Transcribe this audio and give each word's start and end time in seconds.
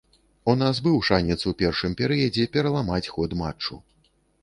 У 0.53 0.55
нас 0.61 0.79
быў 0.87 0.95
шанец 1.09 1.37
у 1.53 1.53
першым 1.61 1.91
перыядзе 2.01 2.49
пераламаць 2.59 3.07
ход 3.15 3.41
матчу. 3.47 3.83